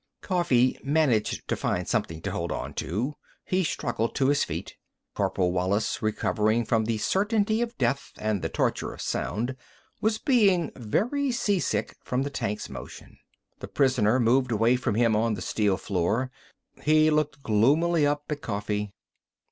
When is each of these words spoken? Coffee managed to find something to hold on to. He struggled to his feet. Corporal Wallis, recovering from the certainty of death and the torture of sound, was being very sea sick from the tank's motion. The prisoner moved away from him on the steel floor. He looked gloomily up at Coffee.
Coffee 0.21 0.79
managed 0.83 1.47
to 1.47 1.55
find 1.55 1.87
something 1.87 2.23
to 2.23 2.31
hold 2.31 2.51
on 2.51 2.73
to. 2.73 3.13
He 3.45 3.63
struggled 3.63 4.15
to 4.15 4.29
his 4.29 4.43
feet. 4.43 4.75
Corporal 5.13 5.51
Wallis, 5.51 6.01
recovering 6.01 6.65
from 6.65 6.85
the 6.85 6.97
certainty 6.97 7.61
of 7.61 7.77
death 7.77 8.11
and 8.17 8.41
the 8.41 8.49
torture 8.49 8.93
of 8.93 8.99
sound, 9.01 9.55
was 10.01 10.17
being 10.17 10.71
very 10.75 11.31
sea 11.31 11.59
sick 11.59 11.95
from 12.03 12.23
the 12.23 12.31
tank's 12.31 12.67
motion. 12.67 13.19
The 13.59 13.67
prisoner 13.67 14.19
moved 14.19 14.51
away 14.51 14.75
from 14.75 14.95
him 14.95 15.15
on 15.15 15.35
the 15.35 15.41
steel 15.43 15.77
floor. 15.77 16.31
He 16.81 17.11
looked 17.11 17.43
gloomily 17.43 18.07
up 18.07 18.23
at 18.31 18.41
Coffee. 18.41 18.95